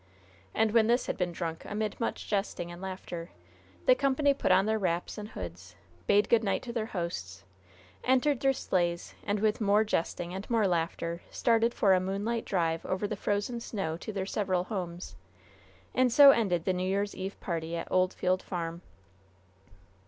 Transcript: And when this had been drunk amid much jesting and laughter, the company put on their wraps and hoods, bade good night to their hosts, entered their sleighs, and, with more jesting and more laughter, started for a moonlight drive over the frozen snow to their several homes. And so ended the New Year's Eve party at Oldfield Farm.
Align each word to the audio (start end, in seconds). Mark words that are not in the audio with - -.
And 0.55 0.71
when 0.71 0.87
this 0.87 1.05
had 1.05 1.15
been 1.15 1.31
drunk 1.31 1.63
amid 1.63 1.99
much 1.99 2.27
jesting 2.27 2.71
and 2.71 2.81
laughter, 2.81 3.29
the 3.85 3.93
company 3.93 4.33
put 4.33 4.51
on 4.51 4.65
their 4.65 4.79
wraps 4.79 5.15
and 5.15 5.29
hoods, 5.29 5.75
bade 6.07 6.27
good 6.27 6.43
night 6.43 6.63
to 6.63 6.73
their 6.73 6.87
hosts, 6.87 7.43
entered 8.03 8.39
their 8.39 8.51
sleighs, 8.51 9.13
and, 9.23 9.39
with 9.39 9.61
more 9.61 9.83
jesting 9.83 10.33
and 10.33 10.49
more 10.49 10.65
laughter, 10.67 11.21
started 11.29 11.71
for 11.75 11.93
a 11.93 11.99
moonlight 11.99 12.45
drive 12.45 12.83
over 12.83 13.07
the 13.07 13.15
frozen 13.15 13.59
snow 13.59 13.95
to 13.97 14.11
their 14.11 14.25
several 14.25 14.63
homes. 14.63 15.15
And 15.93 16.11
so 16.11 16.31
ended 16.31 16.65
the 16.65 16.73
New 16.73 16.89
Year's 16.89 17.13
Eve 17.13 17.39
party 17.39 17.75
at 17.77 17.91
Oldfield 17.91 18.41
Farm. 18.41 18.81